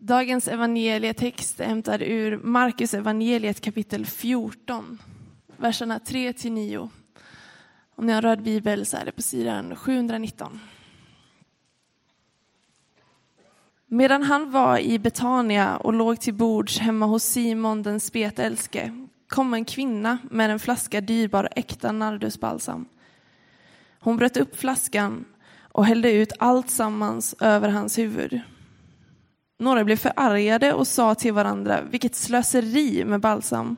[0.00, 4.98] Dagens evangelietext är hämtad ur Markus evangeliet kapitel 14,
[5.56, 6.90] verserna 3 till 9.
[7.94, 10.60] Om ni har röd bibel så är det på sidan 719.
[13.86, 19.54] Medan han var i Betania och låg till bords hemma hos Simon den spetälske kom
[19.54, 22.88] en kvinna med en flaska dyrbar äkta nardusbalsam.
[24.00, 25.24] Hon bröt upp flaskan
[25.62, 28.40] och hällde ut allt sammans över hans huvud.
[29.58, 33.76] Några blev förargade och sa till varandra, vilket slöseri med balsam.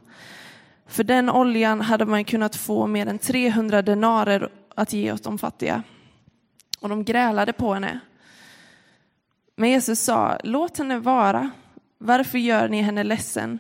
[0.86, 5.38] För den oljan hade man kunnat få mer än 300 denarer att ge åt de
[5.38, 5.82] fattiga.
[6.80, 8.00] Och de grälade på henne.
[9.56, 11.50] Men Jesus sa, låt henne vara.
[11.98, 13.58] Varför gör ni henne ledsen?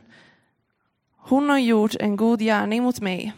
[1.16, 3.32] Hon har gjort en god gärning mot mig.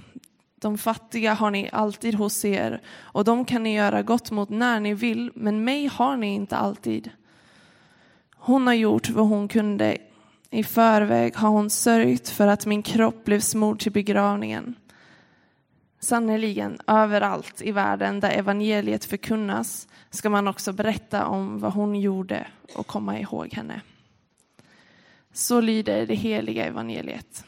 [0.61, 4.81] De fattiga har ni alltid hos er och de kan ni göra gott mot när
[4.81, 7.11] ni vill, men mig har ni inte alltid.
[8.45, 9.99] Hon har gjort vad hon kunde.
[10.51, 14.75] I förväg har hon sörjt för att min kropp blev smord till begravningen.
[16.01, 22.47] Sannerligen, överallt i världen där evangeliet förkunnas ska man också berätta om vad hon gjorde
[22.75, 23.81] och komma ihåg henne.
[25.33, 27.45] Så lyder det heliga evangeliet.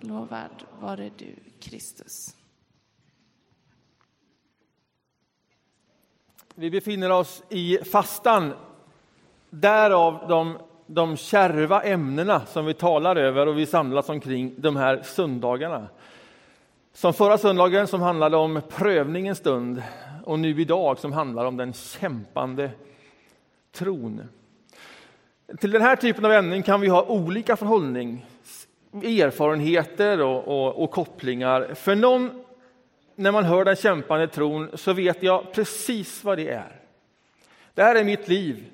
[0.00, 2.36] Lovad vare du, Kristus.
[6.54, 8.54] Vi befinner oss i fastan
[9.50, 15.02] Därav de, de kärva ämnena som vi talar över och vi samlas omkring de här
[15.02, 15.88] söndagarna.
[16.92, 19.82] Som förra söndagen som handlade om prövningens stund
[20.24, 22.70] och nu idag som handlar om den kämpande
[23.72, 24.22] tron.
[25.60, 28.26] Till den här typen av ämnen kan vi ha olika förhållning,
[28.92, 31.74] erfarenheter och, och, och kopplingar.
[31.74, 32.44] För någon,
[33.14, 36.80] när man hör den kämpande tron, så vet jag precis vad det är.
[37.74, 38.64] Det här är mitt liv.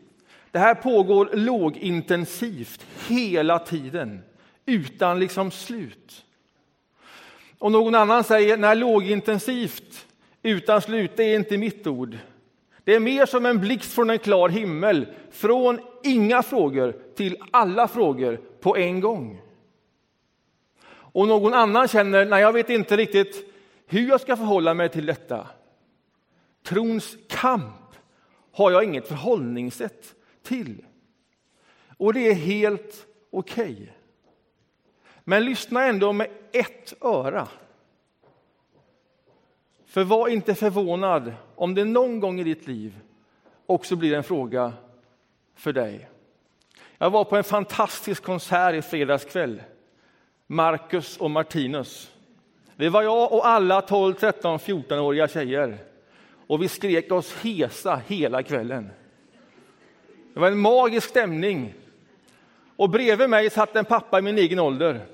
[0.54, 4.22] Det här pågår lågintensivt hela tiden,
[4.66, 6.24] utan liksom slut.
[7.58, 10.06] Och någon annan säger, nej lågintensivt
[10.42, 12.18] utan slut, det är inte mitt ord.
[12.84, 17.88] Det är mer som en blixt från en klar himmel, från inga frågor till alla
[17.88, 19.40] frågor på en gång.
[20.88, 23.54] Och någon annan känner, nej jag vet inte riktigt
[23.86, 25.46] hur jag ska förhålla mig till detta.
[26.62, 27.94] Trons kamp
[28.52, 30.14] har jag inget förhållningssätt
[30.44, 30.84] till.
[31.96, 33.72] Och det är helt okej.
[33.72, 33.88] Okay.
[35.24, 37.48] Men lyssna ändå med ett öra.
[39.86, 43.00] För var inte förvånad om det någon gång i ditt liv
[43.66, 44.72] också blir en fråga
[45.54, 46.08] för dig.
[46.98, 49.62] Jag var på en fantastisk konsert i fredags kväll.
[50.46, 52.12] Marcus och Martinus.
[52.76, 55.78] Det var jag och alla 12, 13, 14-åriga tjejer.
[56.46, 58.90] Och vi skrek oss hesa hela kvällen.
[60.34, 61.74] Det var en magisk stämning.
[62.76, 65.06] Och bredvid mig satt en pappa i min egen ålder.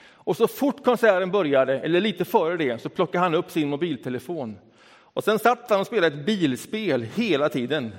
[0.00, 4.58] Och så fort konserten började, eller lite före det, så plockade han upp sin mobiltelefon.
[4.86, 7.94] Och sen satt han och spelade ett bilspel hela tiden.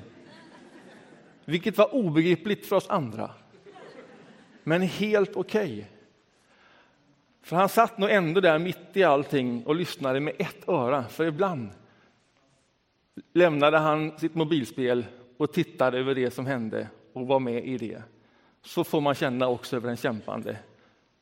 [1.46, 3.32] Vilket var obegripligt för oss andra.
[4.64, 5.74] Men helt okej.
[5.74, 5.84] Okay.
[7.42, 11.04] För han satt nog ändå där mitt i allting och lyssnade med ett öra.
[11.04, 11.70] För ibland
[13.34, 15.06] lämnade han sitt mobilspel
[15.38, 18.04] och tittade över det som hände och var med i det.
[18.62, 20.58] Så får man känna också över den kämpande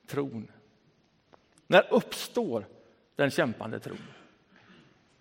[0.08, 0.48] tron.
[1.68, 2.66] När uppstår
[3.16, 3.98] den kämpande tron?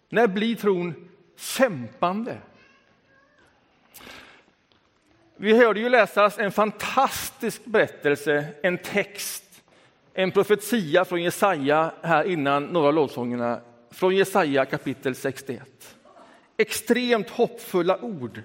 [0.09, 2.39] När blir tron kämpande?
[5.37, 9.63] Vi hörde ju läsas en fantastisk berättelse, en text,
[10.15, 13.61] en profetia från Jesaja här innan några av lovsångerna,
[13.91, 15.97] från Jesaja kapitel 61.
[16.57, 18.43] Extremt hoppfulla ord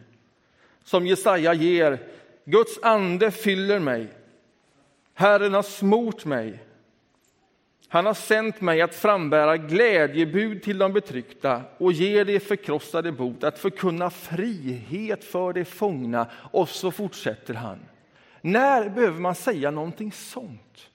[0.87, 1.99] som Jesaja ger.
[2.45, 4.07] Guds ande fyller mig.
[5.13, 6.59] Herren har smort mig.
[7.87, 13.43] Han har sänt mig att frambära glädjebud till de betryckta och ge de förkrossade bot,
[13.43, 16.27] att förkunna frihet för de fångna.
[16.51, 17.79] Och så fortsätter han.
[18.41, 20.89] När behöver man säga någonting sånt?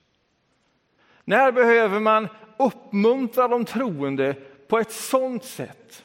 [1.24, 2.28] När behöver man
[2.58, 4.34] uppmuntra de troende
[4.68, 6.04] på ett sånt sätt?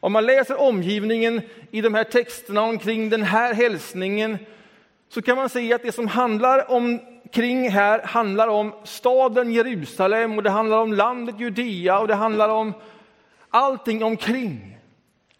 [0.00, 4.38] Om man läser omgivningen i de här texterna omkring den här hälsningen
[5.08, 7.00] så kan man se att det som handlar om
[7.32, 12.48] kring här handlar om staden Jerusalem och det handlar om landet Judea och det handlar
[12.48, 12.72] om
[13.50, 14.78] allting omkring.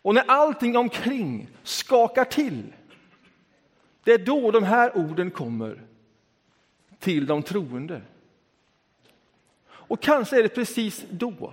[0.03, 2.73] Och när allting omkring skakar till,
[4.05, 5.83] det är då de här orden kommer
[6.99, 8.03] till de troende.
[9.67, 11.53] Och kanske är det precis då,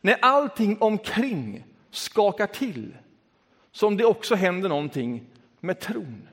[0.00, 2.96] när allting omkring skakar till
[3.72, 5.26] som det också händer någonting
[5.60, 6.28] med tron.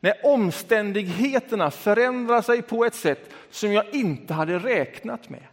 [0.00, 5.46] När omständigheterna förändrar sig på ett sätt som jag inte hade räknat med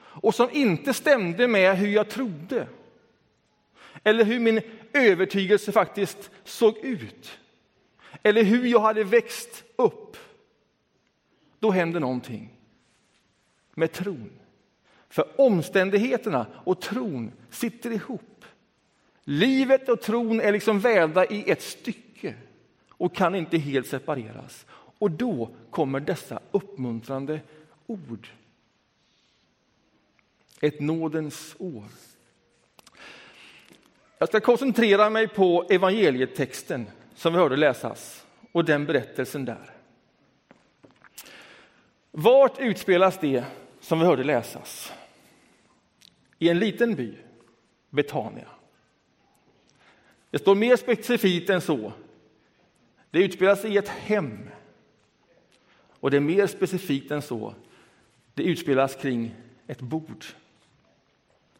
[0.00, 2.68] och som inte stämde med hur jag trodde
[4.04, 4.60] eller hur min
[4.92, 7.38] övertygelse faktiskt såg ut
[8.22, 10.16] eller hur jag hade växt upp.
[11.58, 12.54] Då händer någonting
[13.74, 14.30] med tron.
[15.08, 18.44] För omständigheterna och tron sitter ihop.
[19.24, 22.34] Livet och tron är liksom vävda i ett stycke
[22.88, 24.66] och kan inte helt separeras.
[24.98, 27.40] Och då kommer dessa uppmuntrande
[27.86, 28.28] ord.
[30.60, 31.84] Ett nådens år.
[34.18, 39.70] Jag ska koncentrera mig på evangelietexten som vi hörde läsas och den berättelsen där.
[42.10, 43.44] Vart utspelas det
[43.80, 44.92] som vi hörde läsas?
[46.38, 47.14] I en liten by,
[47.90, 48.48] Betania.
[50.30, 51.92] Det står mer specifikt än så.
[53.10, 54.48] Det utspelas i ett hem.
[56.00, 57.54] Och det är mer specifikt än så.
[58.34, 59.34] Det utspelas kring
[59.66, 60.24] ett bord.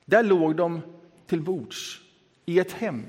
[0.04, 0.80] Där låg de
[1.26, 2.00] till bords
[2.46, 3.06] i ett hem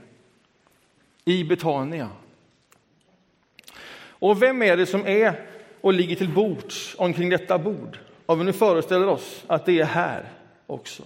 [1.25, 2.09] i Betania.
[3.99, 5.47] Och vem är det som är
[5.81, 7.99] och ligger till bords omkring detta bord?
[8.25, 10.31] Om vi nu föreställer oss att det är här
[10.67, 11.03] också.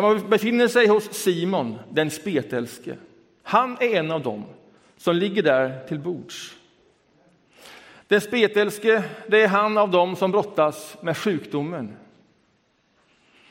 [0.00, 2.96] Man befinner sig hos Simon, den spetälske.
[3.42, 4.44] Han är en av dem
[4.96, 6.56] som ligger där till bords.
[8.06, 11.96] Den spetälske, det är han av dem som brottas med sjukdomen.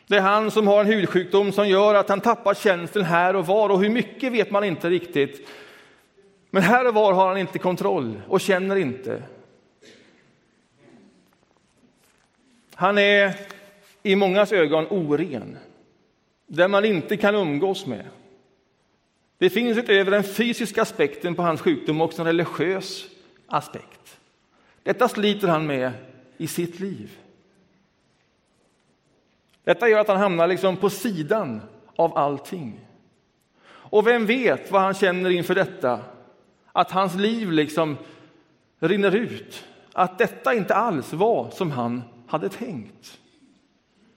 [0.07, 3.45] Det är han som har en hudsjukdom som gör att han tappar känseln här och
[3.45, 5.49] var och hur mycket vet man inte riktigt.
[6.49, 9.23] Men här och var har han inte kontroll och känner inte.
[12.75, 13.35] Han är
[14.03, 15.57] i mångas ögon oren,
[16.55, 18.05] där man inte kan umgås med.
[19.37, 23.05] Det finns utöver den fysiska aspekten på hans sjukdom också en religiös
[23.47, 24.19] aspekt.
[24.83, 25.91] Detta sliter han med
[26.37, 27.17] i sitt liv.
[29.63, 31.61] Detta gör att han hamnar liksom på sidan
[31.95, 32.79] av allting.
[33.63, 35.99] Och vem vet vad han känner inför detta?
[36.71, 37.97] Att hans liv liksom
[38.79, 39.65] rinner ut.
[39.93, 43.19] Att detta inte alls var som han hade tänkt.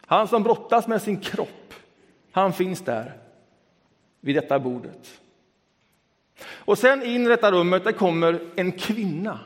[0.06, 1.63] Han som brottas med sin kropp,
[2.34, 3.12] han finns där
[4.20, 5.20] vid detta bordet.
[6.44, 9.38] Och sen in i detta rummet där kommer en kvinna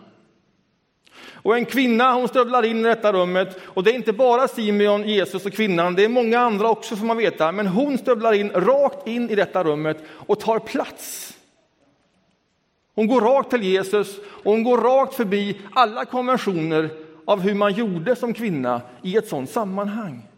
[1.32, 5.08] och en kvinna hon stövlar in i detta rummet och det är inte bara Simeon,
[5.08, 8.50] Jesus och kvinnan, det är många andra också får man veta, men hon stövlar in
[8.50, 11.34] rakt in i detta rummet och tar plats.
[12.94, 16.90] Hon går rakt till Jesus och hon går rakt förbi alla konventioner
[17.24, 20.28] av hur man gjorde som kvinna i ett sådant sammanhang.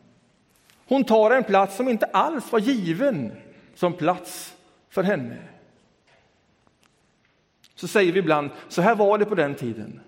[0.90, 3.32] Hon tar en plats som inte alls var given
[3.74, 4.56] som plats
[4.88, 5.36] för henne.
[7.74, 10.00] Så säger vi ibland, så här var det på den tiden.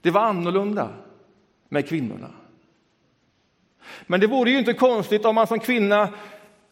[0.00, 0.88] Det var annorlunda
[1.68, 2.30] med kvinnorna.
[4.06, 6.08] Men det vore ju inte konstigt om man som kvinna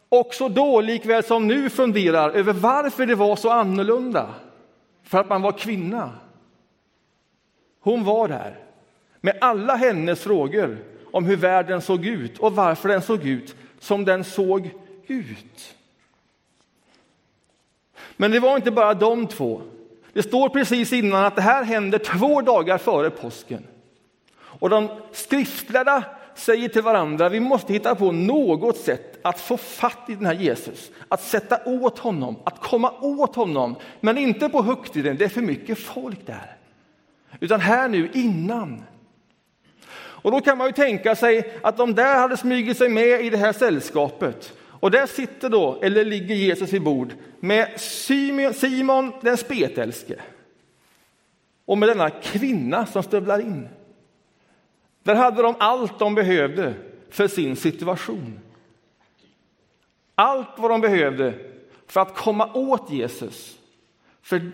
[0.09, 4.33] också då, likväl som nu, funderar över varför det var så annorlunda.
[5.03, 6.11] För att man var kvinna.
[7.79, 8.59] Hon var där
[9.21, 10.77] med alla hennes frågor
[11.11, 14.69] om hur världen såg ut och varför den såg ut som den såg
[15.07, 15.75] ut.
[18.17, 19.61] Men det var inte bara de två
[20.13, 23.63] det står precis innan att det här händer två dagar före påsken.
[24.35, 26.03] Och de skriftlärda
[26.35, 30.33] säger till varandra, vi måste hitta på något sätt att få fatt i den här
[30.33, 35.29] Jesus, att sätta åt honom, att komma åt honom, men inte på högtiden, det är
[35.29, 36.57] för mycket folk där.
[37.39, 38.83] Utan här nu innan.
[40.21, 43.29] Och då kan man ju tänka sig att de där hade smugit sig med i
[43.29, 47.79] det här sällskapet och där sitter då, eller ligger Jesus vid bord med
[48.55, 50.15] Simon den spetälske
[51.65, 53.69] och med denna kvinna som stövlar in.
[55.03, 56.73] Där hade de allt de behövde
[57.09, 58.39] för sin situation.
[60.15, 61.33] Allt vad de behövde
[61.87, 63.59] för att komma åt Jesus.
[64.21, 64.51] För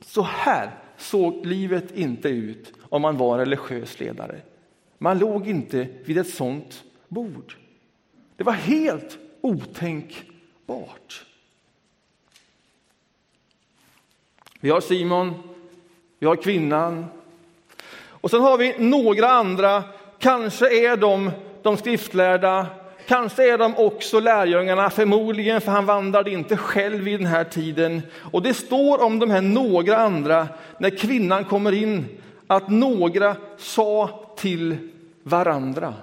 [0.00, 4.40] så här såg livet inte ut om man var religiös ledare.
[5.02, 7.56] Man låg inte vid ett sånt bord.
[8.36, 11.24] Det var helt otänkbart.
[14.60, 15.34] Vi har Simon,
[16.18, 17.06] vi har kvinnan
[18.06, 19.84] och sen har vi några andra.
[20.18, 21.30] Kanske är de
[21.62, 22.66] de skriftlärda,
[23.08, 28.02] kanske är de också lärjungarna, förmodligen för han vandrade inte själv i den här tiden.
[28.14, 32.08] Och det står om de här några andra när kvinnan kommer in
[32.46, 34.91] att några sa till
[35.22, 35.94] varandra.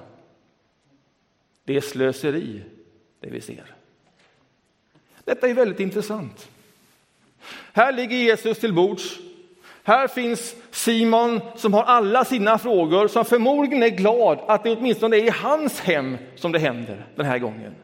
[1.64, 2.62] Det är slöseri
[3.20, 3.76] det vi ser.
[5.26, 6.50] Detta är väldigt intressant.
[7.74, 9.20] Här ligger Jesus till bords.
[9.84, 15.18] Här finns Simon som har alla sina frågor, som förmodligen är glad att det åtminstone
[15.18, 17.76] är i hans hem som det händer den här gången.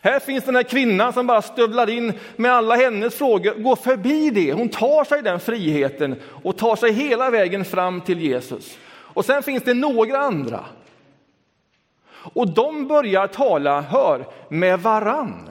[0.00, 4.30] Här finns den här kvinnan som bara stövlar in med alla hennes frågor, går förbi
[4.30, 4.52] det.
[4.52, 8.78] Hon tar sig den friheten och tar sig hela vägen fram till Jesus.
[9.14, 10.64] Och sen finns det några andra.
[12.12, 15.50] Och de börjar tala, hör, med varann.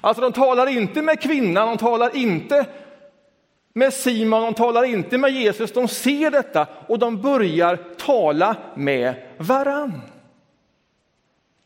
[0.00, 2.66] Alltså de talar inte med kvinnan, de talar inte
[3.72, 5.72] med Simon, de talar inte med Jesus.
[5.72, 10.00] De ser detta och de börjar tala med varann.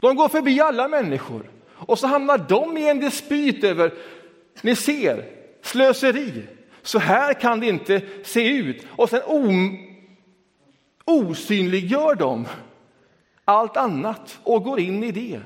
[0.01, 3.93] De går förbi alla människor och så hamnar de i en dispyt över,
[4.63, 5.25] ni ser,
[5.63, 6.47] slöseri.
[6.83, 8.87] Så här kan det inte se ut.
[8.91, 9.21] Och sen
[11.05, 12.47] osynliggör de
[13.45, 15.41] allt annat och går in i det.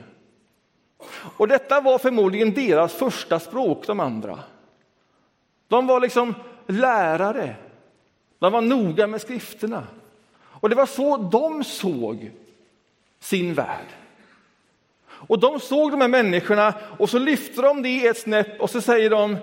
[1.36, 4.38] Och detta var förmodligen deras första språk, de andra.
[5.68, 6.34] De var liksom
[6.66, 7.56] lärare.
[8.38, 9.86] De var noga med skrifterna.
[10.42, 12.30] Och det var så de såg
[13.20, 13.86] sin värld.
[15.08, 18.80] Och de såg de här människorna och så lyfter de det ett snäpp och så
[18.80, 19.36] säger de,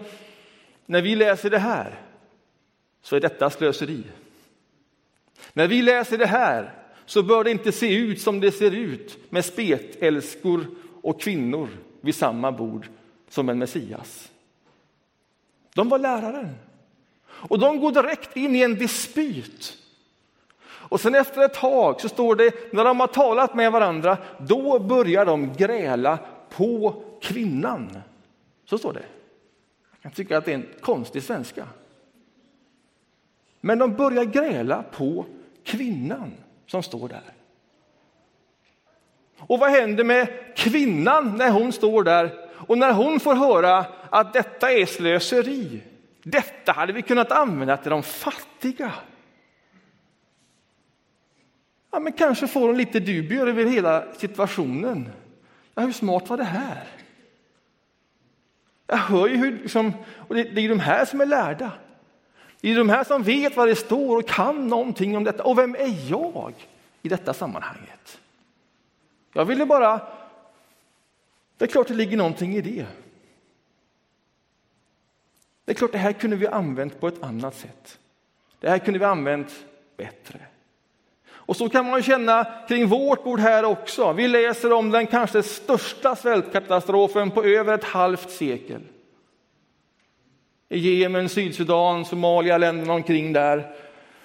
[0.86, 2.00] när vi läser det här
[3.02, 4.04] så är detta slöseri.
[5.54, 6.74] När vi läser det här
[7.06, 10.66] så bör det inte se ut som det ser ut med spetälskor
[11.02, 11.70] och kvinnor
[12.02, 12.88] vid samma bord
[13.30, 14.30] som en Messias.
[15.76, 16.56] De var läraren.
[17.26, 19.78] Och de går direkt in i en dispyt.
[20.66, 24.80] Och sen efter ett tag så står det, när de har talat med varandra, då
[24.80, 27.98] börjar de gräla på kvinnan.
[28.66, 29.06] Så står det.
[30.04, 31.68] Jag tycker att det är en konstig svenska.
[33.62, 35.26] Men de börjar gräla på
[35.64, 36.32] kvinnan
[36.66, 37.34] som står där.
[39.38, 44.34] Och vad händer med kvinnan när hon står där och när hon får höra att
[44.34, 45.82] detta är slöseri?
[46.24, 48.92] Detta hade vi kunnat använda till de fattiga.
[51.92, 55.10] Ja, men kanske får hon lite dubier över hela situationen.
[55.76, 56.88] Ja, hur smart var det här?
[58.88, 59.94] Jag hör ju hur, liksom,
[60.28, 61.72] och det, det är de här som är lärda.
[62.62, 65.44] Det är de här som vet vad det står och kan någonting om detta.
[65.44, 66.54] Och vem är jag
[67.02, 68.20] i detta sammanhanget?
[69.34, 70.02] Jag ville bara...
[71.58, 72.86] Det är klart det ligger någonting i det.
[75.66, 78.00] Det är klart det här kunde vi använt på ett annat sätt.
[78.60, 79.66] Det här kunde vi använt
[79.98, 80.40] bättre.
[81.46, 84.14] Och så kan man känna kring vårt bord här också.
[84.14, 88.82] Vi läser om den kanske största svältkatastrofen på över ett halvt sekel.
[90.70, 93.76] I Jemen, Sydsudan, Somalia, länderna omkring där.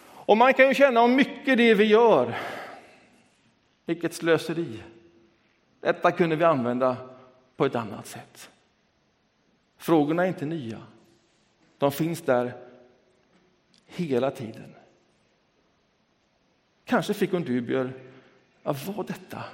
[0.04, 2.38] Och man kan ju känna om mycket det vi gör.
[3.86, 4.82] Vilket slöseri.
[5.80, 6.96] Detta kunde vi använda
[7.56, 8.50] på ett annat sätt.
[9.78, 10.78] Frågorna är inte nya.
[11.78, 12.52] De finns där
[13.86, 14.74] hela tiden.
[16.88, 17.92] Kanske fick hon dubier.
[18.62, 19.44] Ja, var detta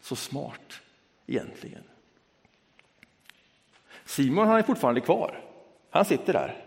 [0.00, 0.80] så smart
[1.26, 1.82] egentligen?
[4.04, 5.40] Simon han är fortfarande kvar.
[5.90, 6.64] Han sitter där.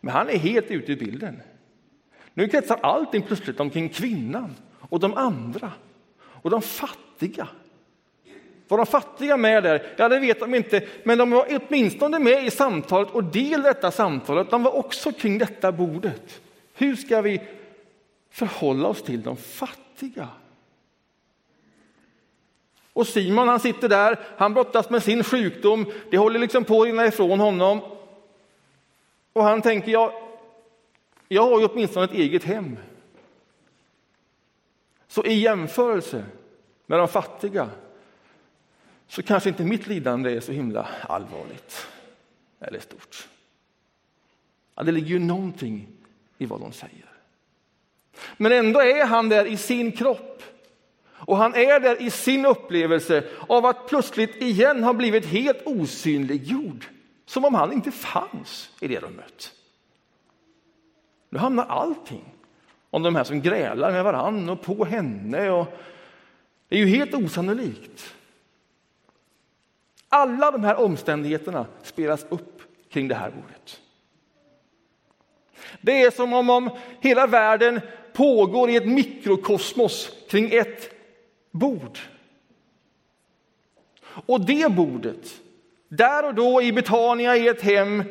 [0.00, 1.42] Men han är helt ute ur bilden.
[2.34, 5.72] Nu kretsar allting plötsligt omkring kvinnan och de andra
[6.18, 7.48] och de fattiga.
[8.68, 9.94] Var de fattiga med där?
[9.96, 13.90] Ja, det vet de inte, men de var åtminstone med i samtalet och del detta
[13.90, 14.50] samtalet.
[14.50, 16.40] De var också kring detta bordet.
[16.74, 17.40] Hur ska vi
[18.32, 20.28] förhålla oss till de fattiga?
[22.92, 26.86] Och Simon han sitter där, han brottas med sin sjukdom, det håller liksom på att
[26.86, 27.80] rinna ifrån honom.
[29.32, 30.12] Och han tänker, jag,
[31.28, 32.76] jag har ju åtminstone ett eget hem.
[35.08, 36.24] Så i jämförelse
[36.86, 37.70] med de fattiga
[39.08, 41.86] så kanske inte mitt lidande är så himla allvarligt
[42.60, 43.28] eller stort.
[44.74, 45.88] Ja, det ligger ju någonting
[46.38, 47.11] i vad de säger.
[48.36, 50.42] Men ändå är han där i sin kropp
[51.24, 56.86] och han är där i sin upplevelse av att plötsligt igen ha blivit helt osynliggjord.
[57.26, 59.52] Som om han inte fanns i det rummet.
[61.30, 62.24] Nu hamnar allting
[62.90, 65.50] om de här som grälar med varann och på henne.
[65.50, 65.66] Och
[66.68, 68.14] det är ju helt osannolikt.
[70.08, 73.80] Alla de här omständigheterna spelas upp kring det här bordet.
[75.80, 77.80] Det är som om, om hela världen
[78.14, 80.90] pågår i ett mikrokosmos kring ett
[81.50, 81.98] bord.
[84.04, 85.40] Och det bordet,
[85.88, 88.04] där och då i Betania i ett hem,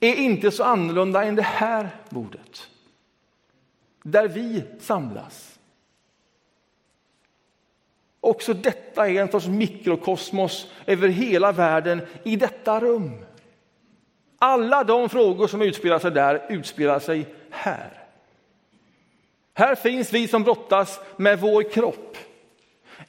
[0.00, 2.68] är inte så annorlunda än det här bordet.
[4.02, 5.58] Där vi samlas.
[8.20, 13.24] Också detta är en sorts mikrokosmos över hela världen i detta rum.
[14.38, 17.97] Alla de frågor som utspelar sig där utspelar sig här.
[19.58, 22.16] Här finns vi som brottas med vår kropp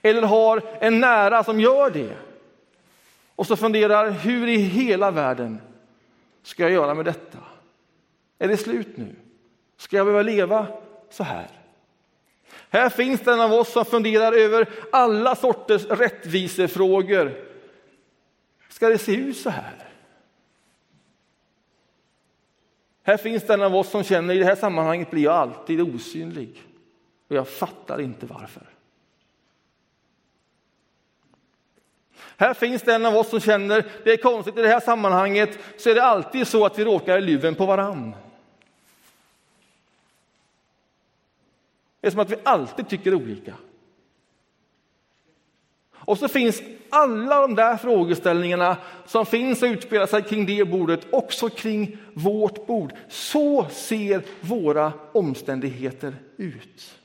[0.02, 2.18] eller har en nära som gör det
[3.36, 5.62] och så funderar hur i hela världen
[6.44, 7.38] ska jag göra med detta?
[8.40, 9.16] Är det slut nu?
[9.78, 10.68] Ska jag behöva leva
[11.10, 11.48] så här?
[12.70, 17.46] Här finns den av oss som funderar över alla sorters rättvisefrågor.
[18.70, 19.89] Ska det se ut så här?
[23.04, 26.64] Här finns den av oss som känner i det här sammanhanget blir jag alltid osynlig
[27.28, 28.70] och jag fattar inte varför.
[32.38, 35.90] Här finns den av oss som känner det är konstigt i det här sammanhanget så
[35.90, 38.16] är det alltid så att vi råkar i luven på varann.
[42.02, 43.54] Det är som att vi alltid tycker olika.
[45.94, 51.08] Och så finns alla de där frågeställningarna som finns och utspelar sig kring det bordet
[51.12, 52.94] också kring vårt bord.
[53.10, 56.96] Så ser våra omständigheter ut.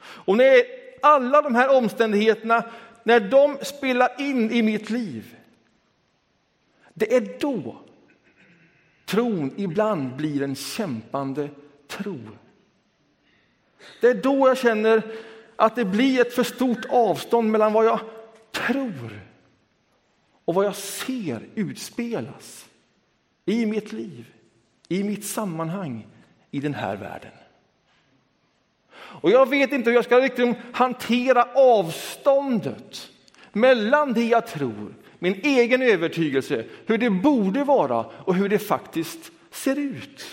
[0.00, 0.62] Och när
[1.02, 2.64] alla de här omständigheterna,
[3.02, 5.36] när de spelar in i mitt liv,
[6.94, 7.76] det är då
[9.06, 11.48] tron ibland blir en kämpande
[11.88, 12.18] tro.
[14.00, 15.02] Det är då jag känner
[15.56, 18.00] att det blir ett för stort avstånd mellan vad jag
[18.52, 19.20] tror
[20.44, 22.68] och vad jag ser utspelas
[23.44, 24.26] i mitt liv,
[24.88, 26.06] i mitt sammanhang,
[26.50, 27.32] i den här världen.
[28.92, 33.10] Och jag vet inte hur jag ska liksom hantera avståndet
[33.52, 39.30] mellan det jag tror, min egen övertygelse, hur det borde vara och hur det faktiskt
[39.50, 40.26] ser ut.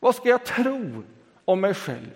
[0.00, 1.02] Vad ska jag tro
[1.44, 2.10] om mig själv?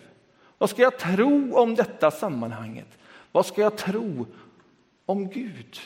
[0.59, 2.99] Vad ska jag tro om detta sammanhanget?
[3.33, 4.27] Vad ska jag tro
[5.07, 5.79] om Gud?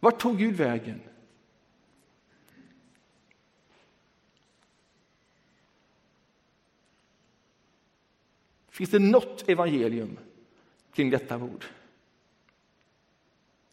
[0.00, 1.00] Vart tog Gud vägen?
[8.68, 10.18] Finns det något evangelium
[10.92, 11.64] kring detta ord?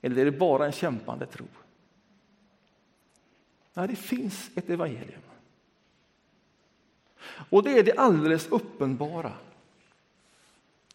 [0.02, 1.46] Eller är det bara en kämpande tro?
[3.74, 5.22] Nej, det finns ett evangelium.
[7.50, 9.34] Och det är det alldeles uppenbara.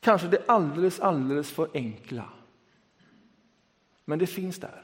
[0.02, 2.28] Kanske det alldeles, alldeles för enkla.
[4.04, 4.82] Men det finns där.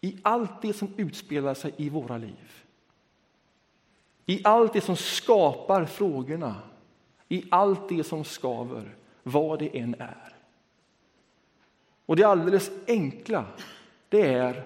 [0.00, 2.64] I allt det som utspelar sig i våra liv.
[4.26, 6.54] I allt det som skapar frågorna.
[7.28, 10.34] I allt det som skaver, vad det än är.
[12.06, 13.46] Och det alldeles enkla,
[14.08, 14.64] det är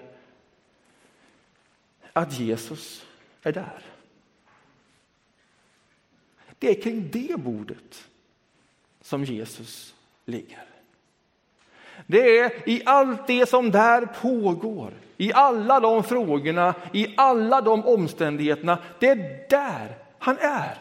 [2.13, 3.05] att Jesus
[3.41, 3.85] är där.
[6.59, 8.10] Det är kring det bordet
[9.11, 9.93] som Jesus
[10.25, 10.63] ligger.
[12.07, 17.85] Det är i allt det som där pågår, i alla de frågorna, i alla de
[17.85, 18.77] omständigheterna.
[18.99, 20.77] Det är där han är.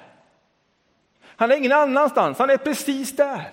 [1.24, 3.50] Han är ingen annanstans, han är precis där.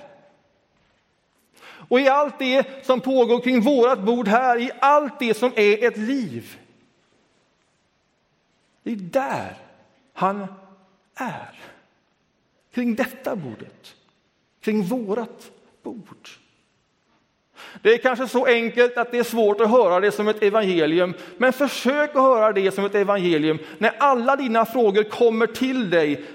[1.90, 5.88] Och i allt det som pågår kring vårt bord här, i allt det som är
[5.88, 6.58] ett liv.
[8.84, 9.58] Det är där
[10.14, 10.48] han
[11.16, 11.60] är
[12.72, 13.96] kring detta bordet,
[14.68, 15.52] kring vårat
[15.84, 16.30] bord.
[17.82, 21.14] Det är kanske så enkelt att det är svårt att höra det som ett evangelium,
[21.38, 26.26] men försök att höra det som ett evangelium när alla dina frågor kommer till dig.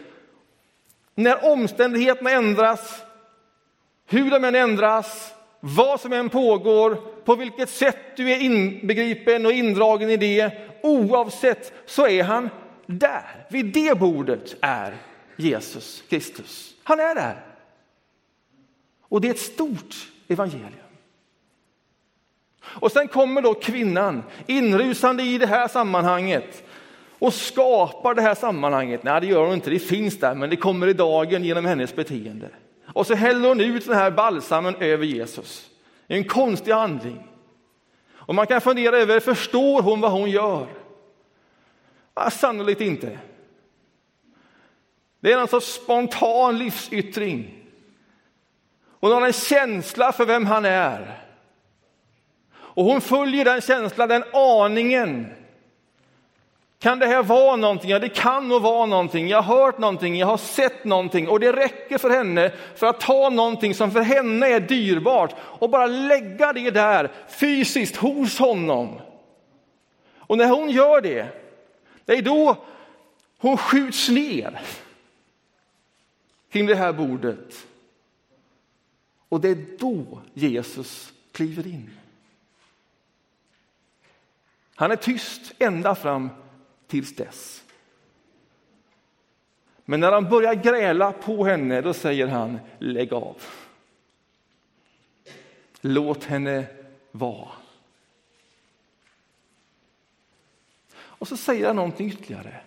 [1.14, 3.02] När omständigheterna ändras,
[4.06, 9.52] hur de än ändras, vad som än pågår, på vilket sätt du är inbegripen och
[9.52, 12.50] indragen i det, oavsett så är han
[12.86, 13.46] där.
[13.50, 14.96] Vid det bordet är
[15.36, 16.74] Jesus Kristus.
[16.82, 17.51] Han är där.
[19.12, 19.94] Och det är ett stort
[20.28, 20.72] evangelium.
[22.64, 26.64] Och sen kommer då kvinnan inrusande i det här sammanhanget
[27.18, 29.02] och skapar det här sammanhanget.
[29.02, 31.96] Nej, det gör hon inte, det finns där, men det kommer i dagen genom hennes
[31.96, 32.50] beteende.
[32.86, 35.70] Och så häller hon ut den här balsamen över Jesus.
[36.06, 37.28] Det är en konstig handling.
[38.10, 40.66] Och man kan fundera över, förstår hon vad hon gör?
[42.14, 43.18] Ja, sannolikt inte.
[45.20, 47.61] Det är en sorts spontan livsyttring.
[49.02, 51.20] Hon har en känsla för vem han är.
[52.54, 55.26] Och hon följer den känslan, den aningen.
[56.78, 57.90] Kan det här vara någonting?
[57.90, 59.28] Ja, det kan nog vara någonting.
[59.28, 63.00] Jag har hört någonting, jag har sett någonting och det räcker för henne för att
[63.00, 69.00] ta någonting som för henne är dyrbart och bara lägga det där fysiskt hos honom.
[70.16, 71.26] Och när hon gör det,
[72.04, 72.56] det är då
[73.38, 74.60] hon skjuts ner
[76.52, 77.66] kring det här bordet.
[79.32, 81.90] Och det är då Jesus kliver in.
[84.74, 86.28] Han är tyst ända fram
[86.86, 87.64] tills dess.
[89.84, 93.42] Men när han börjar gräla på henne, då säger han lägg av.
[95.80, 96.66] Låt henne
[97.10, 97.48] vara.
[100.94, 102.60] Och så säger han någonting ytterligare.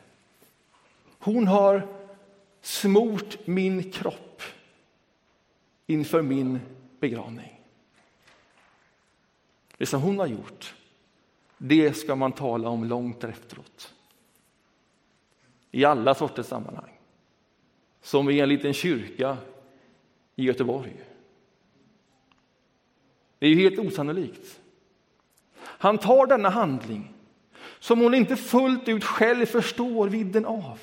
[1.19, 1.88] Hon har
[2.62, 4.41] smort min kropp
[5.87, 6.59] inför min
[6.99, 7.61] begravning.
[9.77, 10.75] Det som hon har gjort,
[11.57, 13.93] det ska man tala om långt efteråt.
[15.71, 16.91] I alla sorters sammanhang.
[18.01, 19.37] Som i en liten kyrka
[20.35, 21.03] i Göteborg.
[23.39, 24.61] Det är ju helt osannolikt.
[25.57, 27.13] Han tar denna handling
[27.79, 30.79] som hon inte fullt ut själv förstår vidden av.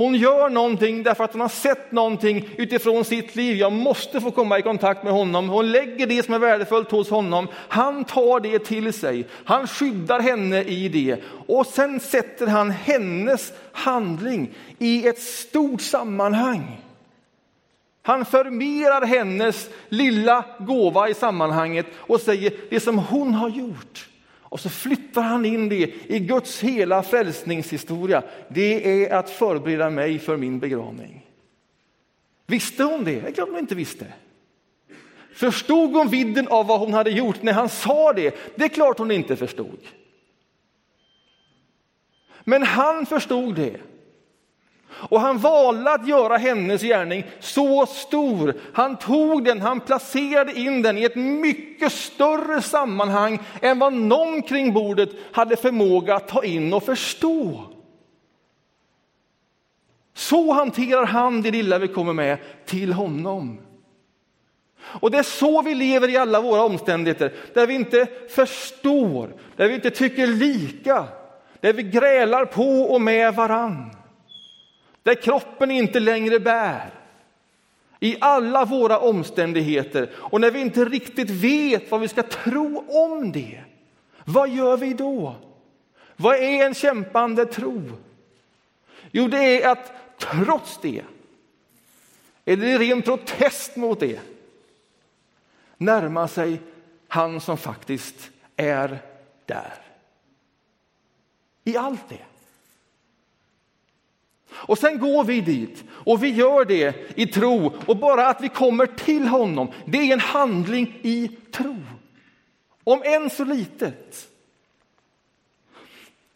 [0.00, 3.56] Hon gör någonting därför att hon har sett någonting utifrån sitt liv.
[3.56, 5.48] Jag måste få komma i kontakt med honom.
[5.48, 7.48] Hon lägger det som är värdefullt hos honom.
[7.54, 9.26] Han tar det till sig.
[9.44, 11.16] Han skyddar henne i det.
[11.46, 16.80] Och sen sätter han hennes handling i ett stort sammanhang.
[18.02, 24.09] Han förmerar hennes lilla gåva i sammanhanget och säger det som hon har gjort.
[24.50, 28.22] Och så flyttar han in det i Guds hela frälsningshistoria.
[28.48, 31.26] Det är att förbereda mig för min begravning.
[32.46, 33.20] Visste hon det?
[33.20, 34.06] Det är klart hon inte visste.
[35.34, 38.34] Förstod hon vidden av vad hon hade gjort när han sa det?
[38.54, 39.78] Det är klart hon inte förstod.
[42.44, 43.80] Men han förstod det.
[45.00, 48.54] Och han valde att göra hennes gärning så stor.
[48.72, 54.42] Han tog den, han placerade in den i ett mycket större sammanhang än vad någon
[54.42, 57.64] kring bordet hade förmåga att ta in och förstå.
[60.14, 63.60] Så hanterar han det lilla vi kommer med till honom.
[64.82, 69.68] Och det är så vi lever i alla våra omständigheter, där vi inte förstår, där
[69.68, 71.06] vi inte tycker lika,
[71.60, 73.90] där vi grälar på och med varann.
[75.10, 76.90] Där kroppen inte längre bär.
[78.00, 80.10] I alla våra omständigheter.
[80.14, 83.64] Och när vi inte riktigt vet vad vi ska tro om det,
[84.24, 85.34] vad gör vi då?
[86.16, 87.82] Vad är en kämpande tro?
[89.10, 91.02] Jo, det är att trots det,
[92.44, 94.20] eller i ren protest mot det,
[95.76, 96.60] närma sig
[97.08, 98.98] han som faktiskt är
[99.46, 99.74] där.
[101.64, 102.29] I allt det.
[104.52, 108.48] Och sen går vi dit och vi gör det i tro och bara att vi
[108.48, 111.76] kommer till honom, det är en handling i tro.
[112.84, 114.28] Om än så litet.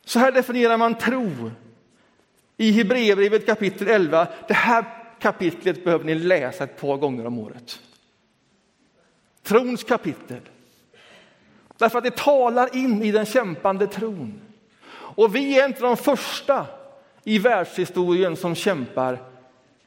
[0.05, 1.51] Så här definierar man tro
[2.57, 4.29] i Hebreerbrevet kapitel 11.
[4.49, 4.85] Det här
[5.19, 7.81] kapitlet behöver ni läsa ett par gånger om året.
[9.43, 10.41] Trons kapitel.
[11.79, 14.41] Därför att det talar in i den kämpande tron.
[14.91, 16.67] Och vi är inte de första
[17.25, 19.19] i världshistorien som kämpar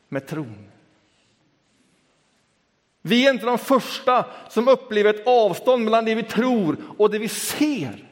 [0.09, 0.67] med tron.
[3.01, 7.19] Vi är inte de första som upplever ett avstånd mellan det vi tror och det
[7.19, 8.03] vi ser.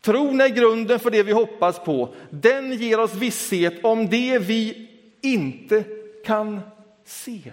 [0.00, 2.14] Tron är grunden för det vi hoppas på.
[2.30, 4.90] Den ger oss visshet om det vi
[5.20, 5.84] inte
[6.24, 6.60] kan
[7.04, 7.52] se.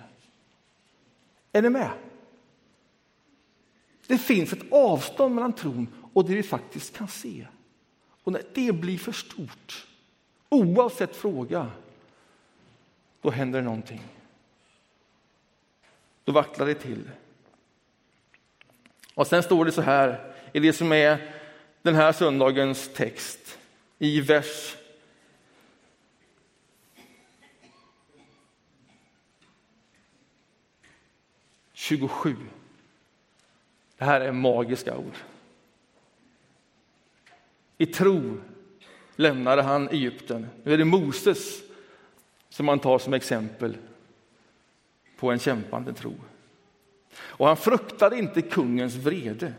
[1.52, 1.90] Är ni med?
[4.08, 7.48] Det finns ett avstånd mellan tron och det vi faktiskt kan se.
[8.28, 9.88] Och när det blir för stort,
[10.50, 11.72] oavsett fråga,
[13.22, 14.02] då händer det någonting.
[16.24, 17.10] Då vacklar det till.
[19.14, 21.34] Och sen står det så här i det som är
[21.82, 23.60] den här söndagens text
[24.00, 24.76] i vers
[31.74, 32.36] Tjugosju.
[33.98, 35.16] Det här är magiska ord.
[37.78, 38.38] I tro
[39.16, 40.48] lämnade han Egypten.
[40.64, 41.62] Nu är det Moses
[42.50, 43.78] som man tar som exempel
[45.18, 46.14] på en kämpande tro.
[47.20, 49.54] Och han fruktade inte kungens vrede,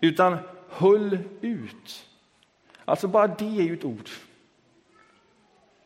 [0.00, 0.36] utan
[0.68, 2.06] höll ut.
[2.84, 4.08] Alltså bara det är ju ett ord.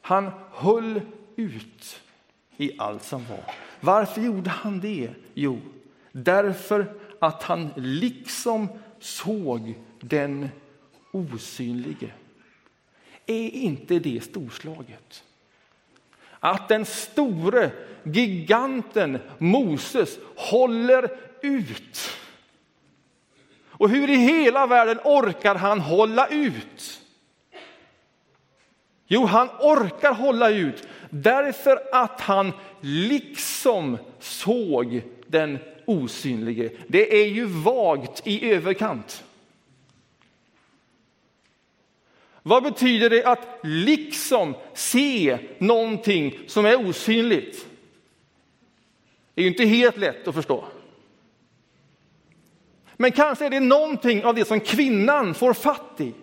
[0.00, 1.00] Han höll
[1.36, 2.00] ut
[2.56, 3.44] i allt som var.
[3.80, 5.10] Varför gjorde han det?
[5.34, 5.60] Jo,
[6.12, 10.48] därför att han liksom såg den
[11.10, 12.10] osynlige.
[13.26, 15.24] Är inte det storslaget?
[16.40, 17.70] Att den store
[18.02, 21.08] giganten Moses håller
[21.42, 22.10] ut.
[23.64, 27.00] Och hur i hela världen orkar han hålla ut?
[29.06, 36.70] Jo, han orkar hålla ut därför att han liksom såg den osynlige.
[36.86, 39.24] Det är ju vagt i överkant.
[42.42, 47.66] Vad betyder det att liksom se någonting som är osynligt?
[49.34, 50.64] Det är ju inte helt lätt att förstå.
[52.96, 56.14] Men kanske är det någonting av det som kvinnan får fatt i.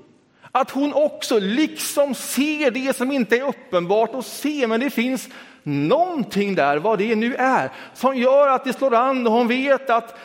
[0.51, 5.29] Att hon också liksom ser det som inte är uppenbart att se, men det finns
[5.63, 9.89] någonting där, vad det nu är, som gör att det slår an och hon vet
[9.89, 10.19] att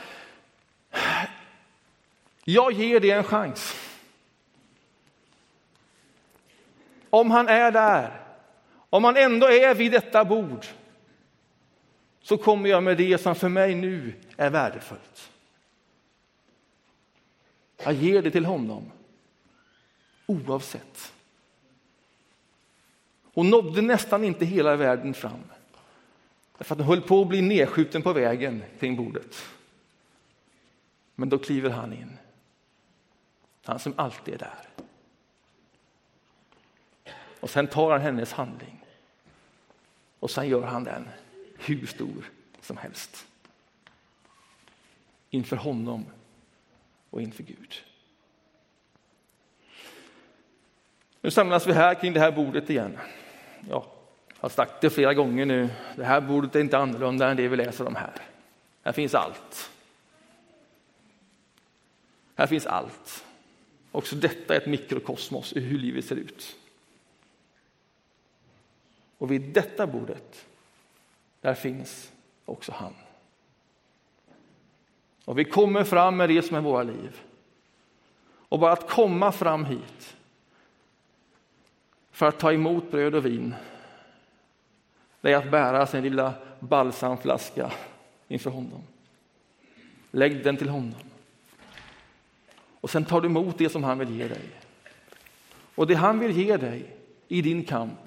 [2.44, 3.83] jag ger det en chans.
[7.14, 8.20] Om han är där,
[8.90, 10.66] om han ändå är vid detta bord,
[12.20, 15.30] så kommer jag med det som för mig nu är värdefullt.
[17.84, 18.92] Jag ger det till honom,
[20.26, 21.12] oavsett.
[23.34, 25.42] Hon nådde nästan inte hela världen fram.
[26.58, 29.44] Därför att hon höll på att bli nedskjuten på vägen kring bordet.
[31.14, 32.18] Men då kliver han in.
[33.64, 34.83] Han som alltid är där.
[37.44, 38.84] Och sen tar han hennes handling.
[40.20, 41.08] Och sen gör han den
[41.58, 42.30] hur stor
[42.60, 43.26] som helst.
[45.30, 46.06] Inför honom
[47.10, 47.74] och inför Gud.
[51.20, 52.98] Nu samlas vi här kring det här bordet igen.
[53.70, 53.86] Ja,
[54.28, 55.68] jag har sagt det flera gånger nu.
[55.96, 58.14] Det här bordet är inte annorlunda än det vi läser om här.
[58.82, 59.70] Här finns allt.
[62.34, 63.24] Här finns allt.
[63.92, 66.56] Också detta är ett mikrokosmos i hur livet ser ut.
[69.18, 70.46] Och vid detta bordet,
[71.40, 72.12] där finns
[72.44, 72.94] också han.
[75.24, 77.20] Och vi kommer fram med det som är våra liv.
[78.48, 80.16] Och bara att komma fram hit
[82.10, 83.54] för att ta emot bröd och vin,
[85.20, 87.72] det är att bära sin lilla balsamflaska
[88.28, 88.82] inför honom.
[90.10, 90.94] Lägg den till honom.
[92.80, 94.50] Och sen tar du emot det som han vill ge dig.
[95.74, 96.96] Och det han vill ge dig
[97.28, 98.03] i din kamp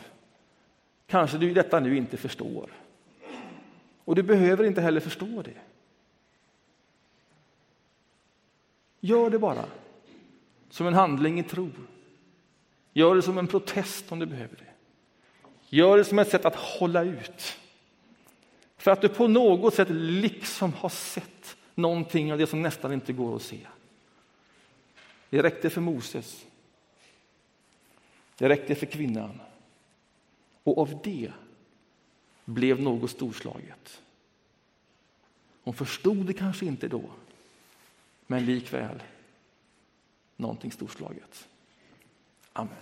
[1.08, 2.70] kanske du detta nu inte förstår.
[4.06, 5.58] Och du behöver inte heller förstå det.
[9.00, 9.66] Gör det bara
[10.70, 11.70] som en handling i tro.
[12.94, 14.74] Gör det som en protest om du behöver det.
[15.70, 17.58] Gör det som ett sätt att hålla ut.
[18.78, 23.14] För att du på något sätt liksom har sett någonting av det som nästan inte
[23.14, 23.60] går att se.
[25.30, 26.46] Det räckte för Moses.
[28.38, 29.40] Det räckte för kvinnan.
[30.68, 31.32] Och av det
[32.46, 34.02] blev något storslaget.
[35.64, 37.04] Hon förstod det kanske inte då,
[38.28, 39.04] men likväl
[40.36, 41.48] någonting storslaget.
[42.54, 42.76] Amen.